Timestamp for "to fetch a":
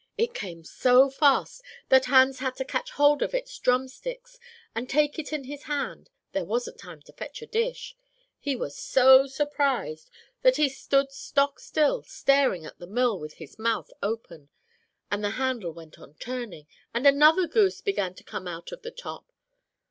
7.03-7.45